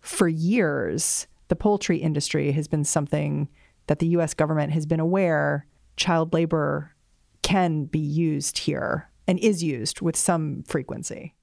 for 0.00 0.28
years, 0.28 1.26
the 1.48 1.54
poultry 1.54 1.98
industry 1.98 2.52
has 2.52 2.66
been 2.66 2.84
something 2.84 3.50
that 3.86 3.98
the 3.98 4.06
US 4.16 4.32
government 4.32 4.72
has 4.72 4.86
been 4.86 4.98
aware 4.98 5.66
child 5.98 6.32
labor 6.32 6.94
can 7.42 7.84
be 7.84 7.98
used 7.98 8.56
here 8.56 9.10
and 9.28 9.38
is 9.40 9.62
used 9.62 10.00
with 10.00 10.16
some 10.16 10.62
frequency. 10.66 11.34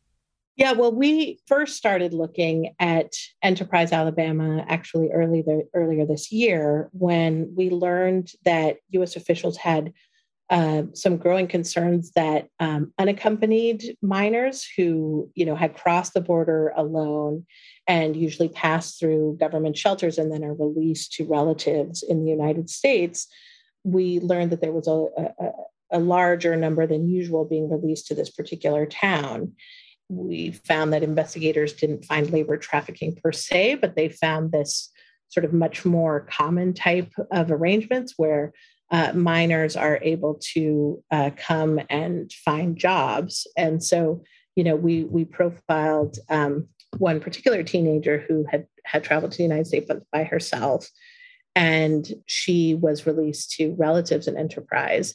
Yeah, 0.59 0.73
well, 0.73 0.91
we 0.91 1.39
first 1.47 1.77
started 1.77 2.13
looking 2.13 2.75
at 2.79 3.13
Enterprise 3.41 3.93
Alabama 3.93 4.65
actually 4.67 5.09
early 5.09 5.41
earlier 5.73 6.05
this 6.05 6.33
year 6.33 6.89
when 6.91 7.53
we 7.55 7.69
learned 7.69 8.33
that 8.43 8.79
US 8.91 9.15
officials 9.15 9.55
had 9.55 9.93
uh, 10.49 10.83
some 10.93 11.15
growing 11.15 11.47
concerns 11.47 12.11
that 12.11 12.49
um, 12.59 12.91
unaccompanied 12.99 13.95
minors 14.01 14.67
who 14.75 15.31
you 15.33 15.45
know 15.45 15.55
had 15.55 15.77
crossed 15.77 16.13
the 16.13 16.19
border 16.19 16.73
alone 16.75 17.45
and 17.87 18.17
usually 18.17 18.49
pass 18.49 18.97
through 18.97 19.37
government 19.39 19.77
shelters 19.77 20.17
and 20.17 20.29
then 20.29 20.43
are 20.43 20.55
released 20.55 21.13
to 21.13 21.23
relatives 21.23 22.03
in 22.03 22.25
the 22.25 22.29
United 22.29 22.69
States, 22.69 23.27
we 23.85 24.19
learned 24.19 24.51
that 24.51 24.59
there 24.59 24.73
was 24.73 24.89
a, 24.89 25.07
a, 25.41 25.51
a 25.91 25.99
larger 25.99 26.57
number 26.57 26.85
than 26.85 27.07
usual 27.07 27.45
being 27.45 27.69
released 27.69 28.07
to 28.07 28.13
this 28.13 28.29
particular 28.29 28.85
town. 28.85 29.53
We 30.09 30.51
found 30.51 30.91
that 30.93 31.03
investigators 31.03 31.73
didn't 31.73 32.05
find 32.05 32.31
labor 32.31 32.57
trafficking 32.57 33.15
per 33.15 33.31
se, 33.31 33.75
but 33.75 33.95
they 33.95 34.09
found 34.09 34.51
this 34.51 34.91
sort 35.29 35.45
of 35.45 35.53
much 35.53 35.85
more 35.85 36.21
common 36.21 36.73
type 36.73 37.11
of 37.31 37.51
arrangements 37.51 38.15
where 38.17 38.51
uh, 38.91 39.13
minors 39.13 39.75
are 39.75 39.99
able 40.01 40.39
to 40.53 41.03
uh, 41.11 41.29
come 41.37 41.79
and 41.89 42.33
find 42.33 42.75
jobs. 42.75 43.45
And 43.55 43.83
so, 43.83 44.23
you 44.55 44.63
know, 44.63 44.75
we 44.75 45.03
we 45.03 45.25
profiled 45.25 46.17
um, 46.29 46.67
one 46.97 47.19
particular 47.19 47.61
teenager 47.63 48.25
who 48.27 48.45
had 48.49 48.65
had 48.85 49.03
traveled 49.03 49.31
to 49.33 49.37
the 49.37 49.43
United 49.43 49.67
States 49.67 49.91
by 50.11 50.23
herself, 50.23 50.89
and 51.55 52.11
she 52.25 52.73
was 52.73 53.05
released 53.05 53.51
to 53.51 53.75
relatives 53.77 54.27
and 54.27 54.37
enterprise. 54.37 55.13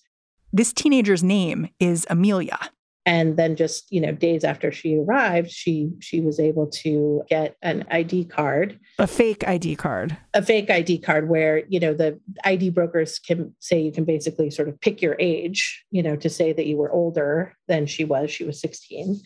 This 0.53 0.73
teenager's 0.73 1.25
name 1.25 1.69
is 1.81 2.07
Amelia. 2.09 2.59
And 3.07 3.37
then 3.37 3.57
just 3.57 3.91
you 3.91 4.01
know 4.01 4.13
days 4.13 4.45
after 4.45 4.73
she 4.73 4.97
arrived 4.97 5.51
she 5.51 5.91
she 6.01 6.21
was 6.21 6.41
able 6.41 6.67
to 6.67 7.23
get 7.29 7.57
an 7.63 7.85
id 7.91 8.25
card. 8.27 8.79
A 8.99 9.07
fake 9.07 9.47
id 9.47 9.77
card. 9.77 10.17
A 10.35 10.43
fake 10.43 10.71
id 10.71 10.99
card 10.99 11.29
where 11.29 11.65
you 11.69 11.81
know 11.81 11.95
the 11.95 12.19
id 12.45 12.71
brokers 12.71 13.19
can 13.19 13.55
say 13.61 13.81
you 13.81 13.93
can 13.93 14.05
basically 14.05 14.51
sort 14.51 14.69
of 14.69 14.81
pick 14.81 15.03
your 15.03 15.17
age 15.19 15.85
you 15.91 16.03
know 16.03 16.17
to 16.17 16.31
say 16.31 16.53
that 16.53 16.67
you 16.67 16.77
were 16.77 16.93
older 16.93 17.57
than 17.69 17.87
she 17.87 18.05
was. 18.05 18.31
She 18.31 18.45
was 18.45 18.61
16 18.61 19.21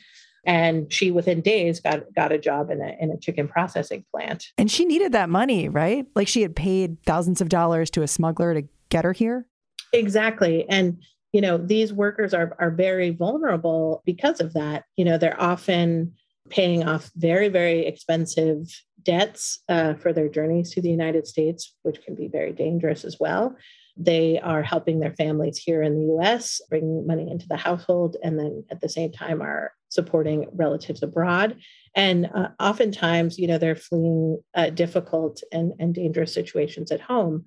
and 0.44 0.92
she 0.92 1.10
within 1.10 1.40
days 1.40 1.80
got 1.80 2.02
got 2.14 2.32
a 2.32 2.38
job 2.38 2.70
in 2.70 2.80
a 2.80 2.96
in 3.00 3.10
a 3.10 3.18
chicken 3.18 3.48
processing 3.48 4.04
plant. 4.12 4.46
And 4.56 4.70
she 4.70 4.84
needed 4.84 5.12
that 5.12 5.30
money 5.30 5.68
right? 5.68 6.06
Like 6.14 6.28
she 6.28 6.42
had 6.42 6.56
paid 6.56 7.02
thousands 7.04 7.40
of 7.40 7.48
dollars 7.48 7.90
to 7.90 8.02
a 8.02 8.08
smuggler 8.08 8.54
to 8.54 8.68
get 8.88 9.04
her 9.04 9.12
here? 9.12 9.46
Exactly. 9.92 10.68
And 10.68 11.02
you 11.32 11.40
know 11.40 11.58
these 11.58 11.92
workers 11.92 12.32
are 12.34 12.54
are 12.58 12.70
very 12.70 13.10
vulnerable 13.10 14.02
because 14.06 14.40
of 14.40 14.54
that. 14.54 14.84
You 14.96 15.04
know 15.04 15.18
they're 15.18 15.40
often 15.40 16.14
paying 16.48 16.88
off 16.88 17.10
very 17.16 17.48
very 17.48 17.86
expensive 17.86 18.66
debts 19.02 19.60
uh, 19.68 19.94
for 19.94 20.12
their 20.12 20.28
journeys 20.28 20.70
to 20.70 20.80
the 20.80 20.90
united 20.90 21.26
states 21.26 21.74
which 21.82 22.00
can 22.02 22.14
be 22.14 22.28
very 22.28 22.52
dangerous 22.52 23.04
as 23.04 23.18
well. 23.20 23.56
They 23.96 24.38
are 24.38 24.62
helping 24.62 25.00
their 25.00 25.12
families 25.12 25.58
here 25.58 25.82
in 25.82 25.94
the 25.94 26.14
us 26.14 26.60
bringing 26.70 27.06
money 27.06 27.30
into 27.30 27.46
the 27.48 27.56
household 27.56 28.16
and 28.22 28.38
then 28.38 28.64
at 28.70 28.80
the 28.80 28.88
same 28.88 29.12
time 29.12 29.42
are 29.42 29.72
supporting 29.90 30.46
relatives 30.52 31.02
abroad. 31.02 31.56
And 31.94 32.30
uh, 32.34 32.48
oftentimes 32.58 33.38
you 33.38 33.46
know 33.46 33.58
they're 33.58 33.76
fleeing 33.76 34.38
uh, 34.54 34.70
difficult 34.70 35.42
and, 35.52 35.72
and 35.78 35.94
dangerous 35.94 36.32
situations 36.32 36.90
at 36.90 37.02
home. 37.02 37.44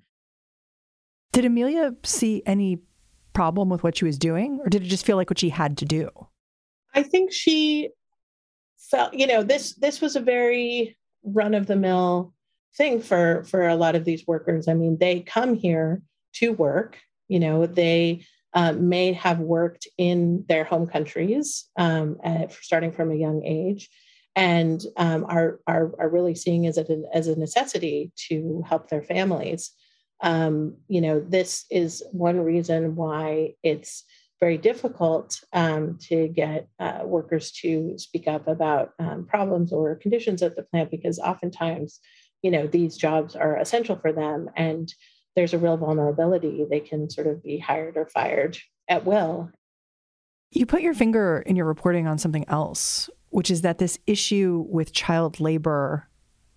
Did 1.32 1.46
amelia 1.46 1.94
see 2.04 2.42
any 2.46 2.82
problem 3.32 3.68
with 3.68 3.82
what 3.82 3.96
she 3.96 4.04
was 4.04 4.18
doing, 4.18 4.60
or 4.60 4.68
did 4.68 4.82
it 4.82 4.88
just 4.88 5.06
feel 5.06 5.16
like 5.16 5.30
what 5.30 5.38
she 5.38 5.48
had 5.48 5.78
to 5.78 5.84
do? 5.84 6.08
I 6.94 7.02
think 7.02 7.32
she 7.32 7.90
felt, 8.90 9.14
you 9.14 9.26
know, 9.26 9.42
this 9.42 9.74
this 9.74 10.00
was 10.00 10.16
a 10.16 10.20
very 10.20 10.96
run 11.24 11.54
of 11.54 11.66
the 11.66 11.76
mill 11.76 12.34
thing 12.76 13.00
for 13.00 13.44
for 13.44 13.68
a 13.68 13.76
lot 13.76 13.94
of 13.94 14.04
these 14.04 14.26
workers. 14.26 14.68
I 14.68 14.74
mean, 14.74 14.98
they 14.98 15.20
come 15.20 15.54
here 15.54 16.02
to 16.34 16.52
work. 16.52 16.98
You 17.28 17.40
know, 17.40 17.66
they 17.66 18.26
uh, 18.54 18.72
may 18.72 19.12
have 19.14 19.38
worked 19.38 19.86
in 19.96 20.44
their 20.48 20.64
home 20.64 20.86
countries, 20.86 21.70
um, 21.78 22.18
at, 22.22 22.52
starting 22.52 22.92
from 22.92 23.10
a 23.10 23.16
young 23.16 23.42
age, 23.44 23.88
and 24.36 24.84
um, 24.96 25.24
are, 25.28 25.60
are 25.66 25.92
are 25.98 26.08
really 26.08 26.34
seeing 26.34 26.66
as 26.66 26.78
a 26.78 27.02
as 27.14 27.28
a 27.28 27.38
necessity 27.38 28.12
to 28.28 28.62
help 28.68 28.88
their 28.88 29.02
families 29.02 29.72
um, 30.22 30.76
you 30.88 31.00
know, 31.00 31.20
this 31.20 31.66
is 31.70 32.02
one 32.12 32.40
reason 32.40 32.94
why 32.94 33.54
it's 33.62 34.04
very 34.40 34.56
difficult 34.56 35.40
um, 35.52 35.98
to 36.00 36.28
get 36.28 36.68
uh, 36.80 37.00
workers 37.04 37.52
to 37.52 37.94
speak 37.98 38.26
up 38.26 38.48
about 38.48 38.90
um, 38.98 39.26
problems 39.26 39.72
or 39.72 39.94
conditions 39.96 40.42
at 40.42 40.56
the 40.56 40.62
plant 40.62 40.90
because 40.90 41.18
oftentimes, 41.18 42.00
you 42.42 42.50
know, 42.50 42.66
these 42.66 42.96
jobs 42.96 43.36
are 43.36 43.56
essential 43.56 43.96
for 43.96 44.12
them 44.12 44.48
and 44.56 44.92
there's 45.34 45.54
a 45.54 45.58
real 45.58 45.76
vulnerability. 45.76 46.64
They 46.68 46.80
can 46.80 47.08
sort 47.10 47.26
of 47.26 47.42
be 47.42 47.58
hired 47.58 47.96
or 47.96 48.06
fired 48.06 48.58
at 48.88 49.04
will. 49.04 49.50
You 50.50 50.66
put 50.66 50.82
your 50.82 50.94
finger 50.94 51.42
in 51.46 51.56
your 51.56 51.66
reporting 51.66 52.06
on 52.06 52.18
something 52.18 52.44
else, 52.48 53.08
which 53.30 53.50
is 53.50 53.62
that 53.62 53.78
this 53.78 53.98
issue 54.06 54.66
with 54.68 54.92
child 54.92 55.40
labor 55.40 56.08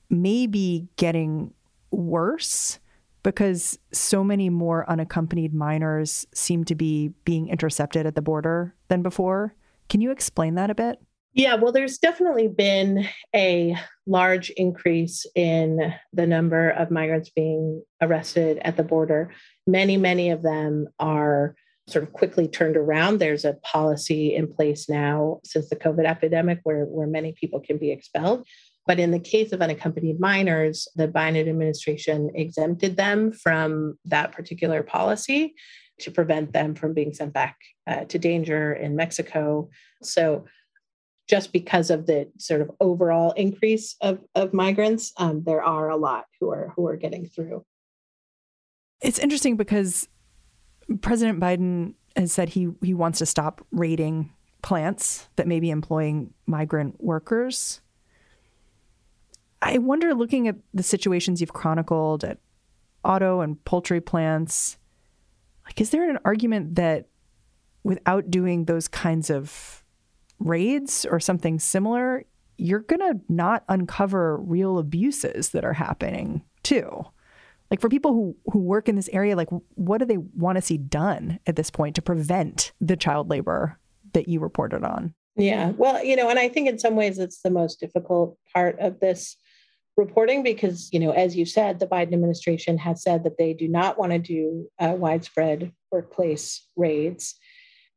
may 0.10 0.48
be 0.48 0.88
getting 0.98 1.54
worse 1.92 2.80
because 3.26 3.80
so 3.92 4.24
many 4.24 4.52
more 4.52 4.88
unaccompanied 4.88 5.52
minors 5.52 6.28
seem 6.32 6.64
to 6.64 6.76
be 6.76 7.10
being 7.26 7.50
intercepted 7.50 8.06
at 8.06 8.14
the 8.14 8.22
border 8.22 8.76
than 8.88 9.02
before. 9.02 9.56
Can 9.90 10.00
you 10.00 10.12
explain 10.12 10.54
that 10.56 10.70
a 10.70 10.76
bit? 10.76 11.02
Yeah, 11.34 11.56
well, 11.56 11.72
there's 11.72 11.98
definitely 11.98 12.48
been 12.48 13.08
a 13.36 13.76
large 14.06 14.52
increase 14.52 15.26
in 15.34 15.92
the 16.14 16.28
number 16.28 16.70
of 16.70 16.92
migrants 16.92 17.30
being 17.30 17.84
arrested 18.00 18.60
at 18.62 18.78
the 18.78 18.84
border. 18.84 19.34
Many, 19.66 19.98
many 19.98 20.30
of 20.30 20.44
them 20.44 20.88
are 21.00 21.56
sort 21.88 22.04
of 22.04 22.14
quickly 22.14 22.48
turned 22.48 22.78
around. 22.78 23.18
There's 23.18 23.44
a 23.44 23.54
policy 23.64 24.36
in 24.36 24.54
place 24.54 24.88
now 24.88 25.40
since 25.44 25.68
the 25.70 25.76
COVID 25.76 26.06
epidemic 26.06 26.60
where, 26.62 26.86
where 26.86 27.08
many 27.08 27.34
people 27.34 27.60
can 27.60 27.80
be 27.80 27.92
expelled. 27.92 28.46
But 28.88 29.00
in 29.00 29.12
the 29.12 29.20
case 29.20 29.52
of 29.52 29.62
unaccompanied 29.62 30.20
minors, 30.20 30.88
the 30.96 31.08
Biden 31.08 31.48
administration 31.50 32.30
exempted 32.36 32.98
them 32.98 33.32
from 33.32 33.98
that 34.06 34.32
particular 34.32 34.84
policy 34.84 35.56
to 36.00 36.12
prevent 36.12 36.54
them 36.54 36.76
from 36.76 36.94
being 36.94 37.14
sent 37.14 37.34
back 37.34 37.58
uh, 37.88 38.06
to 38.06 38.20
danger 38.20 38.74
in 38.74 38.96
Mexico. 38.96 39.70
So, 40.02 40.46
just 41.28 41.52
because 41.52 41.90
of 41.90 42.06
the 42.06 42.30
sort 42.38 42.62
of 42.62 42.70
overall 42.80 43.32
increase 43.32 43.96
of, 44.02 44.20
of 44.36 44.54
migrants, 44.54 45.12
um, 45.18 45.44
there 45.44 45.64
are 45.64 45.90
a 45.90 45.98
lot 45.98 46.26
who 46.40 46.52
are 46.52 46.72
who 46.76 46.88
are 46.88 46.98
getting 46.98 47.26
through. 47.26 47.66
It's 49.02 49.18
interesting 49.18 49.58
because 49.58 50.08
President 51.02 51.40
Biden 51.40 51.96
has 52.16 52.32
said 52.32 52.50
he 52.50 52.70
he 52.84 52.94
wants 52.94 53.20
to 53.20 53.26
stop 53.26 53.66
raiding 53.72 54.32
plants 54.62 55.28
that 55.36 55.48
may 55.48 55.60
be 55.60 55.70
employing 55.70 56.34
migrant 56.46 57.04
workers. 57.04 57.82
I 59.66 59.80
wonder, 59.80 60.14
looking 60.14 60.48
at 60.48 60.58
the 60.76 60.84
situations 60.84 61.42
you've 61.42 61.54
chronicled 61.54 62.24
at 62.24 62.38
auto 63.04 63.42
and 63.42 63.64
poultry 63.66 64.00
plants, 64.00 64.78
like, 65.66 65.82
is 65.82 65.90
there 65.90 66.08
an 66.08 66.20
argument 66.24 66.76
that 66.76 67.08
without 67.84 68.30
doing 68.30 68.66
those 68.66 68.88
kinds 68.88 69.32
of 69.32 69.84
raids 70.38 71.04
or 71.10 71.20
something 71.20 71.58
similar, 71.58 72.26
you're 72.58 72.82
going 72.82 73.00
to 73.00 73.20
not 73.28 73.64
uncover 73.68 74.38
real 74.38 74.78
abuses 74.78 75.50
that 75.50 75.66
are 75.66 75.74
happening 75.74 76.44
too? 76.62 77.04
Like 77.72 77.82
for 77.82 77.90
people 77.90 78.14
who 78.14 78.36
who 78.54 78.60
work 78.60 78.88
in 78.88 78.96
this 78.96 79.10
area, 79.12 79.36
like 79.36 79.50
what 79.74 79.98
do 79.98 80.06
they 80.06 80.18
want 80.18 80.58
to 80.58 80.62
see 80.62 80.78
done 80.78 81.40
at 81.48 81.56
this 81.56 81.72
point 81.72 81.96
to 81.96 82.04
prevent 82.04 82.72
the 82.80 82.96
child 82.96 83.32
labor 83.32 83.80
that 84.14 84.28
you 84.28 84.40
reported 84.40 84.84
on? 84.84 85.16
Yeah, 85.36 85.72
well, 85.72 86.04
you 86.06 86.16
know, 86.16 86.30
and 86.30 86.38
I 86.38 86.50
think 86.50 86.70
in 86.70 86.78
some 86.78 86.96
ways 86.96 87.18
it's 87.18 87.42
the 87.42 87.50
most 87.50 87.80
difficult 87.80 88.38
part 88.54 88.78
of 88.80 89.00
this 89.00 89.36
reporting 89.98 90.44
because, 90.44 90.90
you 90.92 91.00
know, 91.00 91.12
as 91.12 91.36
you 91.36 91.46
said, 91.46 91.80
the 91.80 91.88
Biden 91.88 92.14
administration 92.14 92.78
has 92.78 93.02
said 93.02 93.24
that 93.24 93.38
they 93.38 93.54
do 93.54 93.68
not 93.68 93.98
want 93.98 94.12
to 94.12 94.20
do 94.20 94.70
uh, 94.80 94.96
widespread 94.98 95.72
workplace 95.92 96.68
raids. 96.76 97.36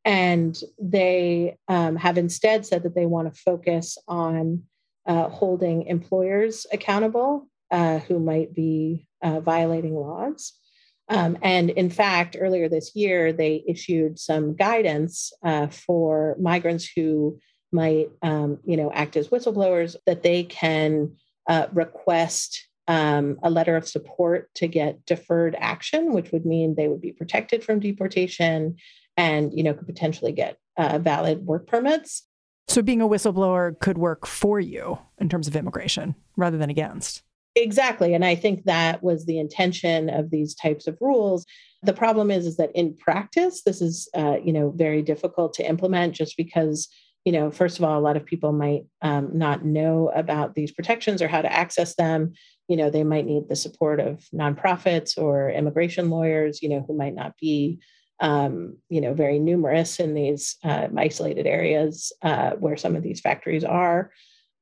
And 0.05 0.59
they 0.81 1.57
um, 1.67 1.97
have 1.97 2.19
instead 2.19 2.65
said 2.65 2.85
that 2.85 2.95
they 2.95 3.07
want 3.07 3.33
to 3.33 3.41
focus 3.41 3.99
on 4.07 4.63
uh, 5.07 5.29
holding 5.29 5.87
employers 5.87 6.67
accountable 6.73 7.49
uh, 7.71 7.99
who 8.01 8.19
might 8.19 8.55
be 8.55 9.07
uh, 9.23 9.41
violating 9.41 9.95
laws. 9.95 10.53
Um, 11.09 11.39
and 11.43 11.71
in 11.71 11.91
fact, 11.91 12.37
earlier 12.39 12.69
this 12.69 12.95
year, 12.95 13.33
they 13.33 13.65
issued 13.67 14.19
some 14.19 14.55
guidance 14.55 15.33
uh, 15.43 15.69
for 15.69 16.37
migrants 16.39 16.89
who 16.95 17.39
might, 17.73 18.11
um, 18.23 18.59
you 18.65 18.77
know, 18.77 18.93
act 18.93 19.17
as 19.17 19.29
whistleblowers 19.29 19.97
that 20.07 20.23
they 20.23 20.45
can 20.45 21.17
uh, 21.49 21.67
request 21.73 22.69
um, 22.87 23.39
a 23.43 23.51
letter 23.51 23.77
of 23.77 23.89
support 23.89 24.53
to 24.55 24.67
get 24.67 25.05
deferred 25.05 25.57
action, 25.59 26.13
which 26.13 26.33
would 26.33 26.47
mean 26.47 26.75
they 26.75 26.89
would 26.89 27.01
be 27.01 27.13
protected 27.13 27.65
from 27.65 27.81
deportation 27.81 28.77
and 29.17 29.53
you 29.53 29.63
know 29.63 29.75
could 29.75 29.87
potentially 29.87 30.33
get 30.33 30.57
uh, 30.77 30.99
valid 30.99 31.45
work 31.45 31.67
permits. 31.67 32.25
So 32.69 32.83
being 32.83 33.01
a 33.01 33.09
whistleblower 33.09 33.79
could 33.79 33.99
work 33.99 34.27
for 34.27 34.61
you 34.61 34.99
in 35.19 35.29
terms 35.29 35.49
of 35.49 35.57
immigration 35.57 36.15
rather 36.37 36.59
than 36.59 36.71
against. 36.71 37.23
Exactly, 37.57 38.15
and 38.15 38.25
I 38.25 38.35
think 38.35 38.65
that 38.65 39.03
was 39.03 39.27
the 39.27 39.39
intention 39.39 40.09
of 40.09 40.31
these 40.31 40.55
types 40.55 40.87
of 40.87 40.97
rules. 41.01 41.45
The 41.83 41.93
problem 41.93 42.31
is, 42.31 42.47
is 42.47 42.57
that 42.57 42.71
in 42.75 42.97
practice, 42.97 43.63
this 43.63 43.83
is 43.83 44.09
uh, 44.15 44.37
you 44.43 44.53
know 44.53 44.71
very 44.71 45.03
difficult 45.03 45.53
to 45.55 45.69
implement 45.69 46.15
just 46.15 46.37
because 46.37 46.89
you 47.29 47.33
know, 47.33 47.51
first 47.51 47.79
of 47.79 47.85
all, 47.85 47.99
a 47.99 48.01
lot 48.01 48.17
of 48.17 48.25
people 48.25 48.53
might 48.53 48.87
um, 49.03 49.29
not 49.35 49.63
know 49.63 50.11
about 50.15 50.55
these 50.55 50.73
protections 50.73 51.21
or 51.21 51.29
how 51.29 51.43
to 51.43 51.53
access 51.53 51.95
them. 51.95 52.33
You 52.69 52.79
know, 52.79 52.89
they 52.89 53.05
might 53.05 53.27
need 53.27 53.51
the 53.51 53.55
support 53.55 54.01
of 54.01 54.25
nonprofits 54.35 55.19
or 55.19 55.51
immigration 55.51 56.09
lawyers, 56.09 56.63
you 56.63 56.71
know, 56.71 56.83
who 56.89 56.97
might 56.97 57.15
not 57.15 57.35
be, 57.39 57.81
um, 58.21 58.79
you 58.89 59.03
know, 59.03 59.13
very 59.13 59.39
numerous 59.39 60.01
in 60.01 60.15
these 60.15 60.57
uh, 60.65 60.89
isolated 60.97 61.47
areas 61.47 62.15
uh, 62.23 62.53
where 62.53 62.79
some 62.79 62.97
of 62.97 63.03
these 63.03 63.21
factories 63.21 63.63
are. 63.63 64.11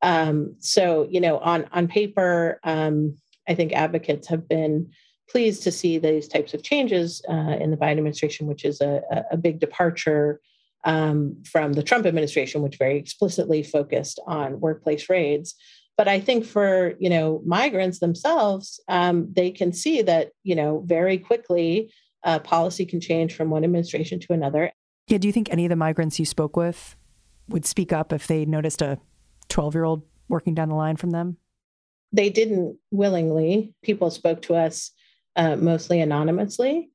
Um, 0.02 0.56
so, 0.58 1.06
you 1.08 1.20
know, 1.20 1.38
on 1.38 1.66
on 1.70 1.86
paper, 1.86 2.58
um, 2.64 3.16
I 3.48 3.54
think 3.54 3.74
advocates 3.74 4.26
have 4.26 4.48
been 4.48 4.90
pleased 5.30 5.62
to 5.62 5.70
see 5.70 5.98
these 5.98 6.26
types 6.26 6.52
of 6.52 6.64
changes 6.64 7.22
uh, 7.28 7.58
in 7.60 7.70
the 7.70 7.76
Biden 7.76 7.98
administration, 7.98 8.48
which 8.48 8.64
is 8.64 8.80
a, 8.80 9.02
a 9.30 9.36
big 9.36 9.60
departure 9.60 10.40
um, 10.86 11.36
from 11.44 11.74
the 11.74 11.82
Trump 11.82 12.06
administration, 12.06 12.62
which 12.62 12.78
very 12.78 12.96
explicitly 12.96 13.62
focused 13.62 14.18
on 14.26 14.60
workplace 14.60 15.10
raids. 15.10 15.54
But 15.98 16.08
I 16.08 16.20
think 16.20 16.46
for 16.46 16.94
you 16.98 17.10
know 17.10 17.42
migrants 17.44 17.98
themselves, 17.98 18.80
um, 18.88 19.28
they 19.32 19.50
can 19.50 19.72
see 19.72 20.00
that 20.02 20.30
you 20.42 20.54
know 20.54 20.82
very 20.86 21.18
quickly 21.18 21.92
uh, 22.24 22.38
policy 22.38 22.86
can 22.86 23.00
change 23.00 23.34
from 23.34 23.50
one 23.50 23.64
administration 23.64 24.20
to 24.20 24.32
another. 24.32 24.72
Yeah. 25.08 25.18
Do 25.18 25.28
you 25.28 25.32
think 25.32 25.50
any 25.50 25.64
of 25.64 25.70
the 25.70 25.76
migrants 25.76 26.18
you 26.18 26.24
spoke 26.24 26.56
with 26.56 26.96
would 27.48 27.66
speak 27.66 27.92
up 27.92 28.12
if 28.12 28.26
they 28.26 28.44
noticed 28.44 28.82
a 28.82 28.98
12 29.48 29.74
year 29.74 29.84
old 29.84 30.02
working 30.28 30.54
down 30.54 30.68
the 30.68 30.74
line 30.74 30.96
from 30.96 31.10
them? 31.10 31.36
They 32.12 32.30
didn't 32.30 32.78
willingly. 32.90 33.74
People 33.82 34.10
spoke 34.10 34.42
to 34.42 34.54
us 34.54 34.90
uh, 35.36 35.56
mostly 35.56 36.00
anonymously. 36.00 36.90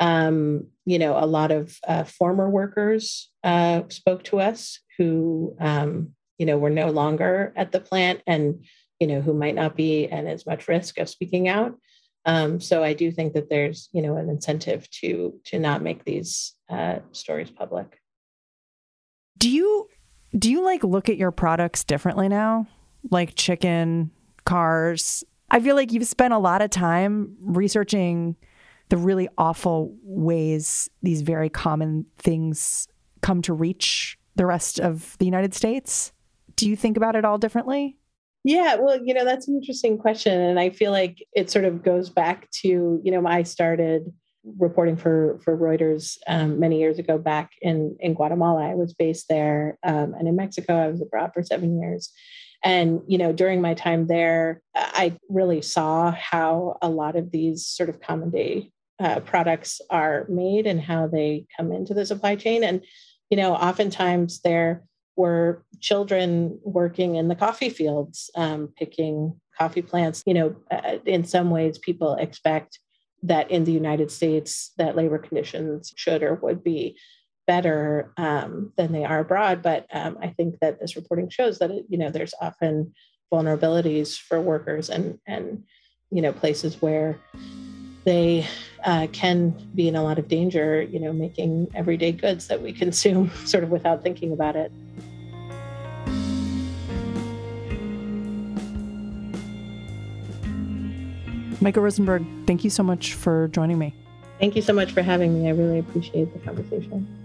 Um, 0.00 0.68
you 0.84 0.98
know, 0.98 1.16
a 1.16 1.26
lot 1.26 1.52
of 1.52 1.78
uh, 1.86 2.04
former 2.04 2.48
workers 2.48 3.30
uh, 3.44 3.82
spoke 3.88 4.24
to 4.24 4.40
us 4.40 4.80
who, 4.98 5.56
um, 5.60 6.14
you 6.38 6.46
know, 6.46 6.58
were 6.58 6.70
no 6.70 6.90
longer 6.90 7.52
at 7.56 7.72
the 7.72 7.80
plant 7.80 8.20
and, 8.26 8.64
you 8.98 9.06
know, 9.06 9.20
who 9.20 9.34
might 9.34 9.54
not 9.54 9.76
be 9.76 10.08
at 10.08 10.26
as 10.26 10.46
much 10.46 10.68
risk 10.68 10.98
of 10.98 11.08
speaking 11.08 11.48
out. 11.48 11.78
Um, 12.24 12.60
so 12.60 12.82
I 12.82 12.94
do 12.94 13.10
think 13.10 13.34
that 13.34 13.50
there's, 13.50 13.88
you 13.92 14.02
know, 14.02 14.16
an 14.16 14.28
incentive 14.28 14.88
to 15.00 15.40
to 15.46 15.58
not 15.58 15.82
make 15.82 16.04
these 16.04 16.54
uh, 16.68 17.00
stories 17.12 17.50
public. 17.50 17.98
Do 19.38 19.50
you 19.50 19.88
do 20.36 20.50
you 20.50 20.64
like 20.64 20.84
look 20.84 21.08
at 21.08 21.16
your 21.16 21.32
products 21.32 21.84
differently 21.84 22.28
now? 22.28 22.66
Like 23.10 23.34
chicken, 23.34 24.10
cars. 24.44 25.24
I 25.50 25.60
feel 25.60 25.76
like 25.76 25.92
you've 25.92 26.06
spent 26.06 26.32
a 26.32 26.38
lot 26.38 26.62
of 26.62 26.70
time 26.70 27.36
researching 27.40 28.36
the 28.88 28.96
really 28.96 29.28
awful 29.38 29.96
ways 30.02 30.90
these 31.02 31.22
very 31.22 31.48
common 31.48 32.06
things 32.18 32.88
come 33.20 33.42
to 33.42 33.52
reach 33.52 34.18
the 34.36 34.46
rest 34.46 34.80
of 34.80 35.16
the 35.18 35.24
United 35.24 35.54
States. 35.54 36.12
Do 36.56 36.68
you 36.68 36.76
think 36.76 36.96
about 36.96 37.16
it 37.16 37.24
all 37.24 37.38
differently? 37.38 37.96
Yeah, 38.44 38.74
well, 38.74 39.00
you 39.02 39.14
know, 39.14 39.24
that's 39.24 39.46
an 39.46 39.54
interesting 39.54 39.98
question. 39.98 40.40
And 40.40 40.58
I 40.58 40.70
feel 40.70 40.90
like 40.90 41.24
it 41.32 41.50
sort 41.50 41.64
of 41.64 41.82
goes 41.82 42.10
back 42.10 42.50
to, 42.62 43.00
you 43.02 43.12
know, 43.12 43.26
I 43.26 43.44
started 43.44 44.12
reporting 44.58 44.96
for 44.96 45.40
for 45.44 45.56
Reuters 45.56 46.18
um, 46.26 46.58
many 46.58 46.80
years 46.80 46.98
ago 46.98 47.18
back 47.18 47.52
in 47.60 47.96
in 48.00 48.14
Guatemala. 48.14 48.70
I 48.70 48.74
was 48.74 48.92
based 48.94 49.28
there, 49.28 49.78
um, 49.84 50.14
and 50.14 50.26
in 50.26 50.34
Mexico, 50.34 50.74
I 50.74 50.88
was 50.88 51.00
abroad 51.00 51.30
for 51.32 51.42
seven 51.42 51.80
years. 51.80 52.12
And 52.64 53.02
you 53.06 53.18
know, 53.18 53.32
during 53.32 53.60
my 53.60 53.74
time 53.74 54.06
there, 54.06 54.62
I 54.74 55.16
really 55.28 55.62
saw 55.62 56.12
how 56.12 56.78
a 56.80 56.88
lot 56.88 57.16
of 57.16 57.30
these 57.30 57.66
sort 57.66 57.88
of 57.88 58.00
common 58.00 58.30
day 58.30 58.70
uh, 59.00 59.20
products 59.20 59.80
are 59.90 60.26
made 60.28 60.66
and 60.66 60.80
how 60.80 61.08
they 61.08 61.46
come 61.56 61.72
into 61.72 61.94
the 61.94 62.06
supply 62.06 62.36
chain. 62.36 62.62
And 62.62 62.84
you 63.30 63.36
know, 63.36 63.54
oftentimes 63.54 64.40
they're 64.40 64.84
were 65.16 65.64
children 65.80 66.58
working 66.64 67.16
in 67.16 67.28
the 67.28 67.34
coffee 67.34 67.68
fields, 67.68 68.30
um, 68.34 68.68
picking 68.76 69.38
coffee 69.58 69.82
plants. 69.82 70.22
You 70.26 70.34
know, 70.34 70.56
uh, 70.70 70.98
in 71.04 71.24
some 71.24 71.50
ways, 71.50 71.78
people 71.78 72.14
expect 72.14 72.78
that 73.22 73.50
in 73.50 73.64
the 73.64 73.72
United 73.72 74.10
States, 74.10 74.72
that 74.78 74.96
labor 74.96 75.18
conditions 75.18 75.92
should 75.96 76.22
or 76.22 76.34
would 76.36 76.64
be 76.64 76.98
better 77.52 78.10
um, 78.16 78.72
than 78.78 78.92
they 78.92 79.04
are 79.04 79.18
abroad. 79.18 79.60
But 79.60 79.86
um, 79.92 80.16
I 80.22 80.28
think 80.28 80.58
that 80.60 80.80
this 80.80 80.96
reporting 80.96 81.28
shows 81.28 81.58
that 81.58 81.70
it, 81.70 81.84
you 81.90 81.98
know 81.98 82.10
there's 82.10 82.32
often 82.40 82.94
vulnerabilities 83.30 84.18
for 84.18 84.40
workers 84.40 84.88
and 84.88 85.18
and 85.26 85.64
you 86.10 86.22
know 86.22 86.32
places 86.32 86.80
where 86.80 87.18
they 88.04 88.46
uh, 88.84 89.06
can 89.12 89.50
be 89.74 89.86
in 89.86 89.96
a 89.96 90.02
lot 90.02 90.18
of 90.18 90.28
danger, 90.28 90.82
you 90.82 90.98
know, 90.98 91.12
making 91.12 91.68
everyday 91.74 92.10
goods 92.10 92.48
that 92.48 92.62
we 92.62 92.72
consume 92.84 93.30
sort 93.44 93.64
of 93.64 93.70
without 93.70 94.02
thinking 94.02 94.32
about 94.32 94.56
it. 94.56 94.72
Micah 101.60 101.80
Rosenberg, 101.80 102.24
thank 102.46 102.64
you 102.64 102.70
so 102.70 102.82
much 102.82 103.12
for 103.12 103.48
joining 103.48 103.78
me. 103.78 103.94
Thank 104.40 104.56
you 104.56 104.62
so 104.62 104.72
much 104.72 104.90
for 104.90 105.02
having 105.02 105.40
me. 105.40 105.48
I 105.48 105.52
really 105.52 105.78
appreciate 105.78 106.32
the 106.32 106.40
conversation. 106.40 107.21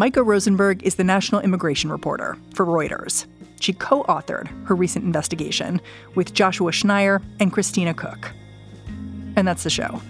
Micah 0.00 0.22
Rosenberg 0.22 0.82
is 0.82 0.94
the 0.94 1.04
national 1.04 1.42
immigration 1.42 1.92
reporter 1.92 2.34
for 2.54 2.64
Reuters. 2.64 3.26
She 3.60 3.74
co 3.74 4.02
authored 4.04 4.48
her 4.66 4.74
recent 4.74 5.04
investigation 5.04 5.78
with 6.14 6.32
Joshua 6.32 6.70
Schneyer 6.70 7.22
and 7.38 7.52
Kristina 7.52 7.94
Cooke. 7.94 8.32
And 9.36 9.46
that's 9.46 9.62
the 9.62 9.68
show. 9.68 10.00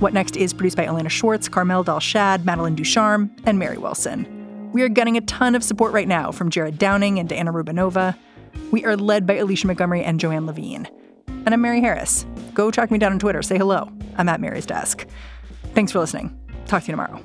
What 0.00 0.12
Next 0.12 0.36
is 0.36 0.52
produced 0.52 0.76
by 0.76 0.84
Elena 0.84 1.08
Schwartz, 1.08 1.48
Carmel 1.48 1.82
Delshad, 1.82 2.44
Madeline 2.44 2.74
Ducharme, 2.74 3.34
and 3.46 3.58
Mary 3.58 3.78
Wilson. 3.78 4.70
We 4.72 4.82
are 4.82 4.88
getting 4.90 5.16
a 5.16 5.22
ton 5.22 5.54
of 5.54 5.64
support 5.64 5.94
right 5.94 6.06
now 6.08 6.30
from 6.30 6.50
Jared 6.50 6.76
Downing 6.76 7.18
and 7.18 7.26
Diana 7.26 7.50
Rubinova. 7.50 8.18
We 8.70 8.84
are 8.84 8.98
led 8.98 9.26
by 9.26 9.36
Alicia 9.36 9.66
Montgomery 9.66 10.04
and 10.04 10.20
Joanne 10.20 10.44
Levine. 10.44 10.86
And 11.26 11.54
I'm 11.54 11.62
Mary 11.62 11.80
Harris. 11.80 12.26
Go 12.52 12.70
track 12.70 12.90
me 12.90 12.98
down 12.98 13.12
on 13.12 13.18
Twitter. 13.18 13.40
Say 13.40 13.56
hello. 13.56 13.90
I'm 14.18 14.28
at 14.28 14.42
Mary's 14.42 14.66
desk. 14.66 15.06
Thanks 15.72 15.90
for 15.90 16.00
listening. 16.00 16.38
Talk 16.66 16.82
to 16.82 16.88
you 16.88 16.92
tomorrow. 16.92 17.24